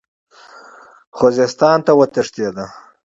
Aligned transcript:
خوزستان 1.17 1.77
ته 1.85 1.91
وتښتېد. 1.99 2.57